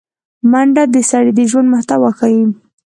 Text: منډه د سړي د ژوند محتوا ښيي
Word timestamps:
منډه 0.51 0.83
د 0.93 0.95
سړي 1.09 1.31
د 1.37 1.39
ژوند 1.49 1.67
محتوا 1.73 2.09
ښيي 2.17 2.43